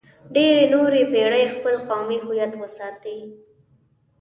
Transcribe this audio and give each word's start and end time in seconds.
ډېرې 0.33 0.63
نورې 0.73 1.01
پېړۍ 1.11 1.45
خپل 1.55 1.75
قومي 1.87 2.17
هویت 2.25 2.51
وساتئ. 2.61 3.19